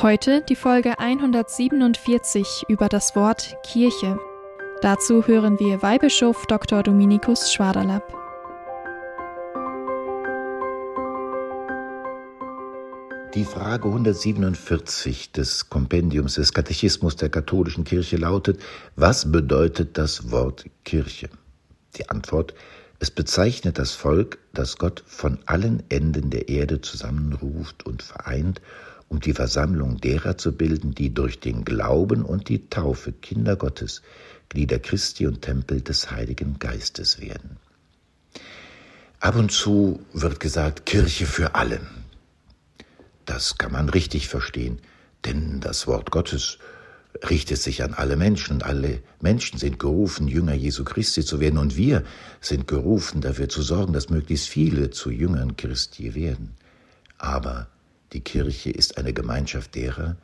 Heute 0.00 0.42
die 0.42 0.54
Folge 0.54 1.00
147 1.00 2.66
über 2.68 2.88
das 2.88 3.16
Wort 3.16 3.56
Kirche. 3.64 4.16
Dazu 4.80 5.26
hören 5.26 5.58
wir 5.58 5.82
Weihbischof 5.82 6.46
Dr. 6.46 6.84
Dominikus 6.84 7.52
Schwaderlapp. 7.52 8.14
Die 13.34 13.44
Frage 13.44 13.88
147 13.88 15.32
des 15.32 15.68
Kompendiums 15.68 16.34
des 16.34 16.52
Katechismus 16.52 17.16
der 17.16 17.30
katholischen 17.30 17.82
Kirche 17.82 18.18
lautet, 18.18 18.60
was 18.94 19.32
bedeutet 19.32 19.98
das 19.98 20.30
Wort 20.30 20.66
Kirche? 20.84 21.28
Die 21.96 22.08
Antwort, 22.08 22.54
es 23.00 23.10
bezeichnet 23.10 23.80
das 23.80 23.94
Volk, 23.94 24.38
das 24.54 24.78
Gott 24.78 25.02
von 25.08 25.40
allen 25.46 25.82
Enden 25.88 26.30
der 26.30 26.48
Erde 26.48 26.80
zusammenruft 26.80 27.84
und 27.84 28.04
vereint 28.04 28.60
um 29.08 29.20
die 29.20 29.32
Versammlung 29.32 29.98
derer 29.98 30.36
zu 30.36 30.52
bilden, 30.52 30.94
die 30.94 31.12
durch 31.12 31.40
den 31.40 31.64
Glauben 31.64 32.22
und 32.22 32.48
die 32.48 32.68
Taufe 32.68 33.12
Kinder 33.12 33.56
Gottes, 33.56 34.02
Glieder 34.48 34.78
Christi 34.78 35.26
und 35.26 35.42
Tempel 35.42 35.80
des 35.80 36.10
Heiligen 36.10 36.58
Geistes 36.58 37.20
werden. 37.20 37.56
Ab 39.20 39.36
und 39.36 39.50
zu 39.50 40.00
wird 40.12 40.40
gesagt 40.40 40.86
Kirche 40.86 41.26
für 41.26 41.54
allen. 41.54 41.86
Das 43.24 43.58
kann 43.58 43.72
man 43.72 43.88
richtig 43.88 44.28
verstehen, 44.28 44.80
denn 45.24 45.60
das 45.60 45.86
Wort 45.86 46.10
Gottes 46.10 46.58
richtet 47.28 47.58
sich 47.58 47.82
an 47.82 47.94
alle 47.94 48.16
Menschen 48.16 48.54
und 48.54 48.62
alle 48.62 49.02
Menschen 49.20 49.58
sind 49.58 49.78
gerufen, 49.78 50.28
Jünger 50.28 50.54
Jesu 50.54 50.84
Christi 50.84 51.24
zu 51.24 51.40
werden 51.40 51.58
und 51.58 51.76
wir 51.76 52.04
sind 52.40 52.68
gerufen, 52.68 53.20
dafür 53.20 53.48
zu 53.48 53.62
sorgen, 53.62 53.92
dass 53.92 54.08
möglichst 54.08 54.48
viele 54.48 54.90
zu 54.90 55.10
Jüngern 55.10 55.56
Christi 55.56 56.14
werden. 56.14 56.54
Aber 57.18 57.68
die 58.12 58.20
Kirche 58.20 58.70
ist 58.70 58.98
eine 58.98 59.12
Gemeinschaft 59.12 59.74
derer, 59.74 60.16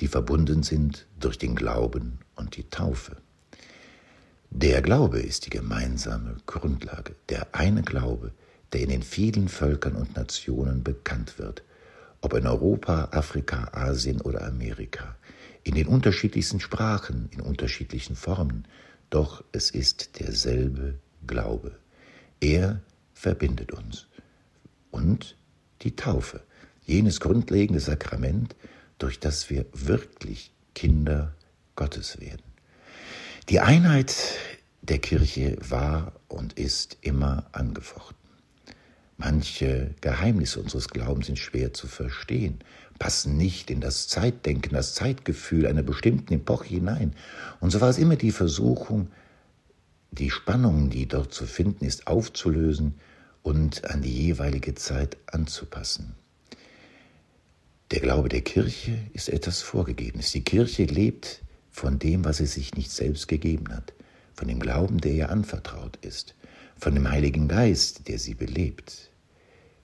die 0.00 0.08
verbunden 0.08 0.62
sind 0.62 1.06
durch 1.18 1.38
den 1.38 1.54
Glauben 1.54 2.18
und 2.34 2.56
die 2.56 2.68
Taufe. 2.68 3.16
Der 4.50 4.82
Glaube 4.82 5.20
ist 5.20 5.46
die 5.46 5.50
gemeinsame 5.50 6.36
Grundlage, 6.46 7.14
der 7.28 7.54
eine 7.54 7.82
Glaube, 7.82 8.32
der 8.72 8.80
in 8.80 8.88
den 8.88 9.02
vielen 9.02 9.48
Völkern 9.48 9.94
und 9.94 10.16
Nationen 10.16 10.82
bekannt 10.82 11.38
wird, 11.38 11.62
ob 12.20 12.34
in 12.34 12.46
Europa, 12.46 13.08
Afrika, 13.12 13.68
Asien 13.72 14.20
oder 14.20 14.44
Amerika, 14.44 15.16
in 15.62 15.74
den 15.74 15.86
unterschiedlichsten 15.86 16.58
Sprachen, 16.58 17.28
in 17.32 17.40
unterschiedlichen 17.40 18.16
Formen, 18.16 18.66
doch 19.10 19.44
es 19.52 19.70
ist 19.70 20.18
derselbe 20.18 20.98
Glaube. 21.26 21.76
Er 22.40 22.80
verbindet 23.14 23.72
uns. 23.72 24.06
Und 24.90 25.36
die 25.82 25.94
Taufe 25.94 26.42
jenes 26.90 27.20
grundlegende 27.20 27.80
Sakrament, 27.80 28.56
durch 28.98 29.20
das 29.20 29.48
wir 29.48 29.64
wirklich 29.72 30.52
Kinder 30.74 31.34
Gottes 31.76 32.20
werden. 32.20 32.42
Die 33.48 33.60
Einheit 33.60 34.14
der 34.82 34.98
Kirche 34.98 35.56
war 35.60 36.12
und 36.28 36.54
ist 36.54 36.98
immer 37.00 37.46
angefochten. 37.52 38.16
Manche 39.16 39.94
Geheimnisse 40.00 40.60
unseres 40.60 40.88
Glaubens 40.88 41.26
sind 41.26 41.38
schwer 41.38 41.72
zu 41.74 41.86
verstehen, 41.86 42.60
passen 42.98 43.36
nicht 43.36 43.70
in 43.70 43.80
das 43.80 44.08
Zeitdenken, 44.08 44.74
das 44.74 44.94
Zeitgefühl 44.94 45.66
einer 45.66 45.82
bestimmten 45.82 46.34
Epoche 46.34 46.68
hinein. 46.68 47.14
Und 47.60 47.70
so 47.70 47.80
war 47.80 47.88
es 47.88 47.98
immer 47.98 48.16
die 48.16 48.32
Versuchung, 48.32 49.08
die 50.10 50.30
Spannung, 50.30 50.90
die 50.90 51.06
dort 51.06 51.32
zu 51.32 51.46
finden 51.46 51.84
ist, 51.84 52.06
aufzulösen 52.06 52.94
und 53.42 53.84
an 53.90 54.02
die 54.02 54.26
jeweilige 54.26 54.74
Zeit 54.74 55.16
anzupassen. 55.26 56.14
Der 57.90 57.98
Glaube 57.98 58.28
der 58.28 58.42
Kirche 58.42 58.96
ist 59.14 59.28
etwas 59.28 59.62
Vorgegebenes. 59.62 60.30
Die 60.30 60.44
Kirche 60.44 60.84
lebt 60.84 61.42
von 61.72 61.98
dem, 61.98 62.24
was 62.24 62.36
sie 62.36 62.46
sich 62.46 62.74
nicht 62.74 62.92
selbst 62.92 63.26
gegeben 63.26 63.74
hat, 63.74 63.92
von 64.32 64.46
dem 64.46 64.60
Glauben, 64.60 64.98
der 64.98 65.12
ihr 65.12 65.30
anvertraut 65.30 65.96
ist, 65.96 66.36
von 66.78 66.94
dem 66.94 67.10
Heiligen 67.10 67.48
Geist, 67.48 68.06
der 68.06 68.20
sie 68.20 68.34
belebt. 68.34 69.10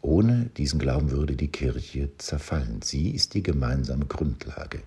Ohne 0.00 0.50
diesen 0.56 0.78
Glauben 0.78 1.10
würde 1.10 1.36
die 1.36 1.48
Kirche 1.48 2.08
zerfallen. 2.16 2.80
Sie 2.80 3.10
ist 3.10 3.34
die 3.34 3.42
gemeinsame 3.42 4.06
Grundlage. 4.06 4.80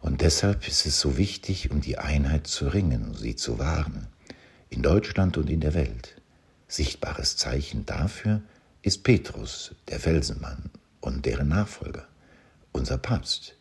Und 0.00 0.22
deshalb 0.22 0.66
ist 0.66 0.86
es 0.86 0.98
so 0.98 1.18
wichtig, 1.18 1.70
um 1.70 1.82
die 1.82 1.98
Einheit 1.98 2.46
zu 2.46 2.68
ringen, 2.68 3.14
sie 3.14 3.36
zu 3.36 3.58
wahren, 3.58 4.06
in 4.70 4.80
Deutschland 4.80 5.36
und 5.36 5.50
in 5.50 5.60
der 5.60 5.74
Welt. 5.74 6.22
Sichtbares 6.68 7.36
Zeichen 7.36 7.84
dafür 7.84 8.40
ist 8.80 9.02
Petrus, 9.02 9.74
der 9.88 10.00
Felsenmann, 10.00 10.70
und 11.08 11.26
deren 11.26 11.48
Nachfolger, 11.48 12.06
unser 12.72 12.98
Papst. 12.98 13.56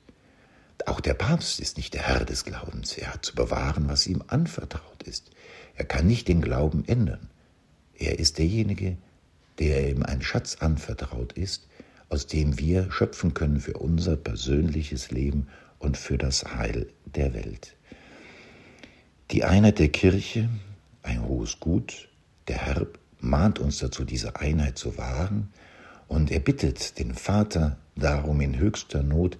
Auch 0.85 0.99
der 0.99 1.15
Papst 1.15 1.59
ist 1.59 1.77
nicht 1.77 1.93
der 1.93 2.07
Herr 2.07 2.23
des 2.23 2.45
Glaubens. 2.45 2.97
Er 2.97 3.13
hat 3.13 3.25
zu 3.25 3.35
bewahren, 3.35 3.87
was 3.87 4.05
ihm 4.05 4.23
anvertraut 4.27 5.03
ist. 5.03 5.31
Er 5.75 5.85
kann 5.85 6.07
nicht 6.07 6.27
den 6.27 6.41
Glauben 6.41 6.85
ändern. 6.85 7.29
Er 7.95 8.19
ist 8.19 8.37
derjenige, 8.37 8.97
der 9.59 9.89
ihm 9.89 10.03
ein 10.03 10.21
Schatz 10.21 10.57
anvertraut 10.59 11.33
ist, 11.33 11.67
aus 12.09 12.27
dem 12.27 12.59
wir 12.59 12.91
schöpfen 12.91 13.33
können 13.33 13.59
für 13.59 13.73
unser 13.73 14.15
persönliches 14.15 15.11
Leben 15.11 15.47
und 15.79 15.97
für 15.97 16.17
das 16.17 16.45
Heil 16.45 16.87
der 17.05 17.33
Welt. 17.33 17.75
Die 19.31 19.43
Einheit 19.43 19.79
der 19.79 19.89
Kirche, 19.89 20.47
ein 21.03 21.25
hohes 21.27 21.59
Gut, 21.59 22.07
der 22.47 22.57
Herr 22.57 22.87
mahnt 23.19 23.59
uns 23.59 23.79
dazu, 23.79 24.05
diese 24.05 24.37
Einheit 24.37 24.77
zu 24.77 24.97
wahren, 24.97 25.49
und 26.07 26.31
er 26.31 26.39
bittet 26.39 26.99
den 26.99 27.13
Vater 27.13 27.77
darum 27.95 28.41
in 28.41 28.57
höchster 28.57 29.03
Not, 29.03 29.37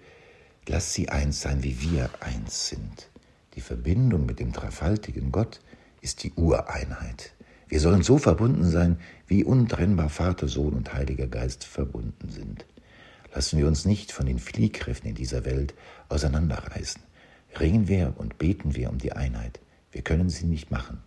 lass 0.67 0.93
sie 0.93 1.09
eins 1.09 1.41
sein, 1.41 1.63
wie 1.63 1.81
wir 1.81 2.09
eins 2.19 2.69
sind. 2.69 3.09
Die 3.55 3.61
Verbindung 3.61 4.25
mit 4.25 4.39
dem 4.39 4.51
dreifaltigen 4.51 5.31
Gott 5.31 5.61
ist 6.01 6.23
die 6.23 6.33
Ureinheit. 6.33 7.33
Wir 7.67 7.79
sollen 7.79 8.03
so 8.03 8.17
verbunden 8.17 8.69
sein, 8.69 8.97
wie 9.27 9.43
untrennbar 9.43 10.09
Vater, 10.09 10.47
Sohn 10.47 10.73
und 10.73 10.93
Heiliger 10.93 11.27
Geist 11.27 11.65
verbunden 11.65 12.29
sind. 12.29 12.65
Lassen 13.33 13.57
wir 13.59 13.67
uns 13.67 13.85
nicht 13.85 14.11
von 14.11 14.25
den 14.25 14.39
Fliehkräften 14.39 15.09
in 15.09 15.15
dieser 15.15 15.43
Welt 15.43 15.73
auseinanderreißen. 16.09 17.01
Ringen 17.59 17.87
wir 17.87 18.13
und 18.17 18.37
beten 18.37 18.75
wir 18.75 18.89
um 18.89 18.97
die 18.97 19.13
Einheit. 19.13 19.59
Wir 19.91 20.01
können 20.01 20.29
sie 20.29 20.45
nicht 20.45 20.71
machen. 20.71 21.01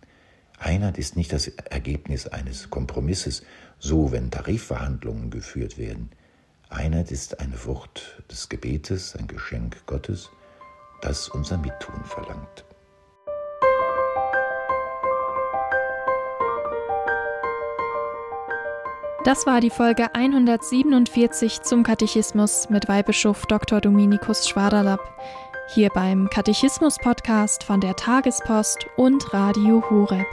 Einheit 0.61 0.99
ist 0.99 1.17
nicht 1.17 1.33
das 1.33 1.47
Ergebnis 1.47 2.27
eines 2.27 2.69
Kompromisses, 2.69 3.41
so 3.79 4.11
wenn 4.11 4.29
Tarifverhandlungen 4.29 5.31
geführt 5.31 5.79
werden. 5.79 6.11
Einheit 6.69 7.11
ist 7.11 7.39
eine 7.39 7.57
Frucht 7.57 8.23
des 8.29 8.47
Gebetes, 8.47 9.15
ein 9.15 9.25
Geschenk 9.25 9.83
Gottes, 9.87 10.29
das 11.01 11.29
unser 11.29 11.57
Mittun 11.57 12.05
verlangt. 12.05 12.63
Das 19.23 19.47
war 19.47 19.61
die 19.61 19.71
Folge 19.71 20.13
147 20.13 21.61
zum 21.63 21.81
Katechismus 21.81 22.69
mit 22.69 22.87
Weihbischof 22.87 23.47
Dr. 23.47 23.81
Dominikus 23.81 24.47
Schwaderlapp. 24.47 25.01
Hier 25.73 25.89
beim 25.89 26.29
Katechismus-Podcast 26.29 27.63
von 27.63 27.79
der 27.81 27.95
Tagespost 27.95 28.85
und 28.97 29.33
Radio 29.33 29.83
Horeb. 29.89 30.27